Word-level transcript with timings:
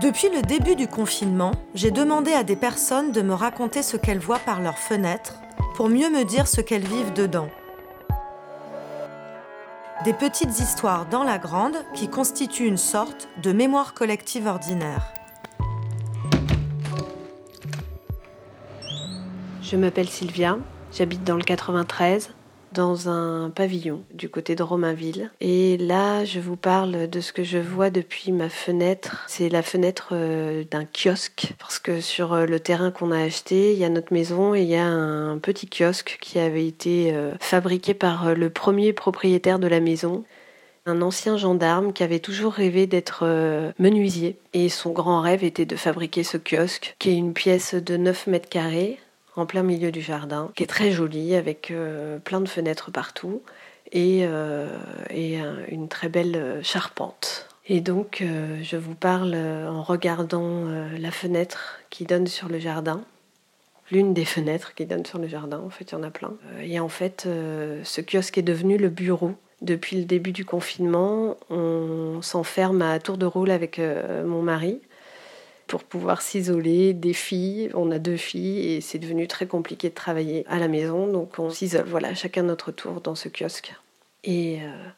Depuis 0.00 0.28
le 0.28 0.42
début 0.42 0.76
du 0.76 0.88
confinement, 0.88 1.52
j'ai 1.74 1.90
demandé 1.90 2.30
à 2.34 2.44
des 2.44 2.54
personnes 2.54 3.12
de 3.12 3.22
me 3.22 3.32
raconter 3.32 3.82
ce 3.82 3.96
qu'elles 3.96 4.18
voient 4.18 4.38
par 4.38 4.60
leurs 4.60 4.78
fenêtres 4.78 5.36
pour 5.74 5.88
mieux 5.88 6.10
me 6.10 6.24
dire 6.24 6.46
ce 6.46 6.60
qu'elles 6.60 6.86
vivent 6.86 7.14
dedans. 7.14 7.48
Des 10.04 10.12
petites 10.12 10.60
histoires 10.60 11.06
dans 11.06 11.24
la 11.24 11.38
grande 11.38 11.76
qui 11.94 12.08
constituent 12.08 12.66
une 12.66 12.76
sorte 12.76 13.26
de 13.42 13.52
mémoire 13.52 13.94
collective 13.94 14.46
ordinaire. 14.46 15.14
Je 19.62 19.76
m'appelle 19.76 20.10
Sylvia, 20.10 20.58
j'habite 20.92 21.24
dans 21.24 21.36
le 21.36 21.42
93 21.42 22.35
dans 22.76 23.08
un 23.08 23.48
pavillon 23.48 24.02
du 24.12 24.28
côté 24.28 24.54
de 24.54 24.62
Romainville. 24.62 25.30
Et 25.40 25.78
là, 25.78 26.26
je 26.26 26.40
vous 26.40 26.56
parle 26.56 27.08
de 27.08 27.20
ce 27.20 27.32
que 27.32 27.42
je 27.42 27.56
vois 27.56 27.88
depuis 27.88 28.32
ma 28.32 28.50
fenêtre. 28.50 29.24
C'est 29.28 29.48
la 29.48 29.62
fenêtre 29.62 30.10
euh, 30.12 30.62
d'un 30.70 30.84
kiosque, 30.84 31.54
parce 31.58 31.78
que 31.78 32.02
sur 32.02 32.34
euh, 32.34 32.44
le 32.44 32.60
terrain 32.60 32.90
qu'on 32.90 33.12
a 33.12 33.22
acheté, 33.22 33.72
il 33.72 33.78
y 33.78 33.84
a 33.84 33.88
notre 33.88 34.12
maison 34.12 34.54
et 34.54 34.60
il 34.60 34.68
y 34.68 34.76
a 34.76 34.86
un 34.86 35.38
petit 35.38 35.66
kiosque 35.66 36.18
qui 36.20 36.38
avait 36.38 36.66
été 36.66 37.14
euh, 37.14 37.32
fabriqué 37.40 37.94
par 37.94 38.34
le 38.34 38.50
premier 38.50 38.92
propriétaire 38.92 39.58
de 39.58 39.68
la 39.68 39.80
maison 39.80 40.24
un 40.88 41.02
ancien 41.02 41.36
gendarme 41.36 41.92
qui 41.92 42.04
avait 42.04 42.20
toujours 42.20 42.52
rêvé 42.52 42.86
d'être 42.86 43.26
menuisier. 43.80 44.38
Et 44.52 44.68
son 44.68 44.92
grand 44.92 45.20
rêve 45.20 45.42
était 45.42 45.66
de 45.66 45.74
fabriquer 45.74 46.22
ce 46.22 46.36
kiosque, 46.36 46.94
qui 47.00 47.10
est 47.10 47.16
une 47.16 47.32
pièce 47.32 47.74
de 47.74 47.96
9 47.96 48.28
mètres 48.28 48.48
carrés, 48.48 49.00
en 49.36 49.46
plein 49.46 49.62
milieu 49.62 49.92
du 49.92 50.00
jardin, 50.00 50.50
qui 50.54 50.62
est 50.62 50.66
très 50.66 50.90
jolie 50.90 51.34
avec 51.34 51.70
euh, 51.70 52.18
plein 52.18 52.40
de 52.40 52.48
fenêtres 52.48 52.90
partout 52.90 53.42
et, 53.92 54.20
euh, 54.22 54.68
une 55.68 55.88
très 55.88 56.08
belle 56.08 56.60
charpente. 56.62 57.48
Et 57.68 57.80
donc 57.80 58.22
je 58.62 58.76
vous 58.76 58.94
parle 58.94 59.34
en 59.34 59.82
regardant 59.82 60.66
la 60.96 61.10
fenêtre 61.10 61.80
qui 61.90 62.04
donne 62.04 62.28
sur 62.28 62.48
le 62.48 62.60
jardin. 62.60 63.02
L'une 63.90 64.14
des 64.14 64.24
fenêtres 64.24 64.74
qui 64.74 64.86
donne 64.86 65.04
sur 65.04 65.18
le 65.18 65.26
jardin, 65.26 65.58
en 65.58 65.70
fait, 65.70 65.90
il 65.90 65.92
y 65.92 65.94
en 65.96 66.04
a 66.04 66.10
plein. 66.10 66.34
Et 66.62 66.78
en 66.78 66.88
fait, 66.88 67.22
ce 67.24 68.00
kiosque 68.00 68.38
est 68.38 68.42
devenu 68.42 68.78
le 68.78 68.88
bureau 68.88 69.32
depuis 69.62 69.96
le 69.96 70.04
début 70.04 70.32
du 70.32 70.44
confinement, 70.44 71.36
on 71.50 72.20
s'enferme 72.22 72.82
à 72.82 73.00
tour 73.00 73.18
de 73.18 73.26
rôle 73.26 73.50
avec 73.50 73.80
mon 74.24 74.42
mari 74.42 74.80
pour 75.66 75.84
pouvoir 75.84 76.22
s'isoler 76.22 76.92
des 76.92 77.12
filles. 77.12 77.70
On 77.74 77.90
a 77.90 77.98
deux 77.98 78.16
filles 78.16 78.74
et 78.74 78.80
c'est 78.80 78.98
devenu 78.98 79.26
très 79.28 79.46
compliqué 79.46 79.88
de 79.88 79.94
travailler 79.94 80.44
à 80.48 80.58
la 80.58 80.68
maison, 80.68 81.06
donc 81.06 81.38
on 81.38 81.50
s'isole, 81.50 81.86
voilà, 81.86 82.14
chacun 82.14 82.42
notre 82.42 82.72
tour 82.72 83.00
dans 83.00 83.14
ce 83.14 83.28
kiosque. 83.28 83.74
Et 84.24 84.60
euh, 84.62 84.88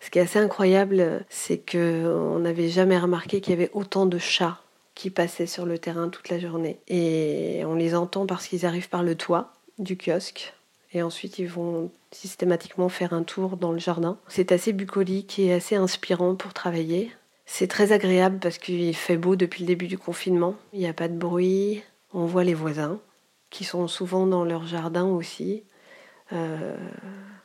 ce 0.00 0.10
qui 0.10 0.18
est 0.18 0.22
assez 0.22 0.38
incroyable, 0.38 1.24
c'est 1.28 1.58
qu'on 1.58 2.38
n'avait 2.40 2.68
jamais 2.68 2.98
remarqué 2.98 3.40
qu'il 3.40 3.52
y 3.52 3.56
avait 3.56 3.70
autant 3.72 4.06
de 4.06 4.18
chats 4.18 4.58
qui 4.94 5.10
passaient 5.10 5.46
sur 5.46 5.64
le 5.64 5.78
terrain 5.78 6.08
toute 6.08 6.28
la 6.28 6.38
journée. 6.38 6.78
Et 6.88 7.62
on 7.64 7.74
les 7.74 7.94
entend 7.94 8.26
parce 8.26 8.46
qu'ils 8.46 8.66
arrivent 8.66 8.88
par 8.88 9.02
le 9.02 9.14
toit 9.14 9.52
du 9.78 9.96
kiosque. 9.96 10.54
Et 10.92 11.02
ensuite, 11.02 11.38
ils 11.38 11.48
vont 11.48 11.90
systématiquement 12.10 12.88
faire 12.88 13.14
un 13.14 13.22
tour 13.22 13.56
dans 13.56 13.72
le 13.72 13.78
jardin. 13.78 14.18
C'est 14.28 14.52
assez 14.52 14.72
bucolique 14.72 15.38
et 15.38 15.54
assez 15.54 15.76
inspirant 15.76 16.34
pour 16.34 16.52
travailler. 16.52 17.10
C'est 17.54 17.66
très 17.66 17.92
agréable 17.92 18.38
parce 18.38 18.56
qu'il 18.56 18.96
fait 18.96 19.18
beau 19.18 19.36
depuis 19.36 19.64
le 19.64 19.66
début 19.66 19.86
du 19.86 19.98
confinement. 19.98 20.54
Il 20.72 20.78
n'y 20.78 20.86
a 20.86 20.94
pas 20.94 21.08
de 21.08 21.18
bruit. 21.18 21.82
On 22.14 22.24
voit 22.24 22.44
les 22.44 22.54
voisins 22.54 22.98
qui 23.50 23.64
sont 23.64 23.88
souvent 23.88 24.26
dans 24.26 24.42
leur 24.42 24.64
jardin 24.64 25.04
aussi. 25.04 25.62
Euh, 26.32 26.74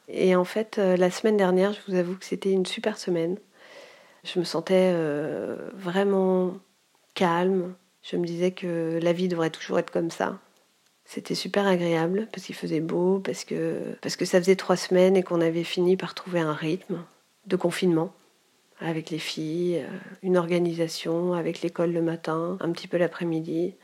et 0.08 0.34
en 0.34 0.46
fait, 0.46 0.78
euh, 0.80 0.96
la 0.96 1.12
semaine 1.12 1.36
dernière, 1.36 1.74
je 1.74 1.80
vous 1.90 1.98
avoue 1.98 2.16
que 2.16 2.24
c'était 2.24 2.54
une 2.54 2.66
super 2.66 2.98
semaine. 2.98 3.38
Je 4.24 4.40
me 4.40 4.46
sentais 4.46 4.94
euh, 4.96 5.58
vraiment 5.74 6.54
calme. 7.14 7.76
Je 8.02 8.16
me 8.16 8.26
disais 8.26 8.52
que 8.52 9.00
la 9.04 9.12
vie 9.12 9.28
devrait 9.28 9.50
toujours 9.50 9.78
être 9.78 9.92
comme 9.92 10.10
ça. 10.10 10.40
C'était 11.04 11.36
super 11.36 11.68
agréable 11.68 12.30
parce 12.32 12.46
qu'il 12.46 12.56
faisait 12.56 12.80
beau, 12.80 13.20
parce 13.20 13.44
que, 13.44 13.82
parce 14.02 14.16
que 14.16 14.24
ça 14.24 14.40
faisait 14.40 14.56
trois 14.56 14.78
semaines 14.78 15.18
et 15.18 15.24
qu'on 15.24 15.42
avait 15.42 15.66
fini 15.66 15.98
par 15.98 16.16
trouver 16.16 16.40
un 16.40 16.54
rythme 16.54 17.04
de 17.46 17.58
confinement 17.58 18.14
avec 18.80 19.10
les 19.10 19.20
filles, 19.20 19.80
euh, 19.80 19.98
une 20.22 20.38
organisation 20.38 21.34
avec 21.34 21.62
l'école 21.62 21.92
le 21.92 22.02
matin, 22.02 22.58
un 22.60 22.72
petit 22.72 22.88
peu 22.88 22.98
l'après-midi. 22.98 23.76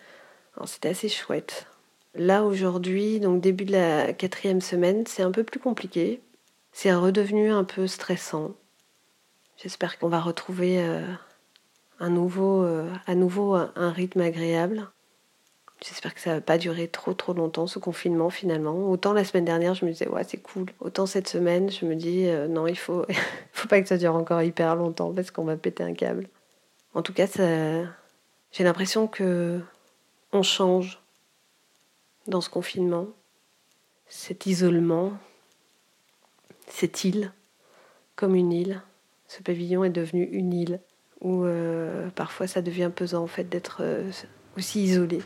C'était 0.65 0.89
assez 0.89 1.09
chouette. 1.09 1.65
Là 2.13 2.43
aujourd'hui, 2.43 3.19
donc 3.19 3.41
début 3.41 3.65
de 3.65 3.71
la 3.71 4.13
quatrième 4.13 4.61
semaine, 4.61 5.03
c'est 5.07 5.23
un 5.23 5.31
peu 5.31 5.43
plus 5.43 5.59
compliqué. 5.59 6.21
C'est 6.71 6.93
redevenu 6.93 7.51
un 7.51 7.63
peu 7.63 7.87
stressant. 7.87 8.51
J'espère 9.57 9.97
qu'on 9.97 10.09
va 10.09 10.19
retrouver 10.19 10.79
euh, 10.79 11.01
un 11.99 12.09
nouveau, 12.09 12.63
euh, 12.63 12.87
à 13.07 13.15
nouveau 13.15 13.55
un 13.55 13.91
rythme 13.91 14.21
agréable. 14.21 14.87
J'espère 15.81 16.13
que 16.13 16.21
ça 16.21 16.35
va 16.35 16.41
pas 16.41 16.59
durer 16.59 16.87
trop 16.87 17.13
trop 17.13 17.33
longtemps 17.33 17.65
ce 17.67 17.79
confinement 17.79 18.29
finalement. 18.29 18.89
Autant 18.89 19.13
la 19.13 19.23
semaine 19.23 19.45
dernière 19.45 19.73
je 19.73 19.85
me 19.85 19.91
disais 19.91 20.07
ouais 20.07 20.23
c'est 20.23 20.37
cool. 20.37 20.67
Autant 20.79 21.07
cette 21.07 21.27
semaine 21.27 21.71
je 21.71 21.85
me 21.85 21.95
dis 21.95 22.27
non 22.49 22.67
il 22.67 22.77
faut 22.77 23.05
faut 23.63 23.69
pas 23.69 23.81
que 23.81 23.87
ça 23.87 23.97
dure 23.97 24.15
encore 24.15 24.41
hyper 24.41 24.75
longtemps 24.75 25.13
parce 25.13 25.31
qu'on 25.31 25.45
va 25.45 25.55
péter 25.55 25.83
un 25.83 25.93
câble. 25.93 26.27
En 26.93 27.01
tout 27.01 27.13
cas 27.13 27.27
j'ai 28.51 28.63
l'impression 28.63 29.07
que 29.07 29.61
on 30.31 30.43
change 30.43 30.99
dans 32.27 32.41
ce 32.41 32.49
confinement, 32.49 33.07
cet 34.07 34.45
isolement, 34.45 35.13
cette 36.67 37.03
île 37.03 37.31
comme 38.15 38.35
une 38.35 38.51
île. 38.51 38.81
Ce 39.27 39.41
pavillon 39.41 39.83
est 39.83 39.89
devenu 39.89 40.23
une 40.23 40.53
île 40.53 40.79
où 41.21 41.45
euh, 41.45 42.09
parfois 42.09 42.47
ça 42.47 42.61
devient 42.61 42.91
pesant 42.93 43.23
en 43.23 43.27
fait 43.27 43.45
d'être 43.45 43.77
euh, 43.81 44.11
aussi 44.57 44.83
isolé. 44.83 45.21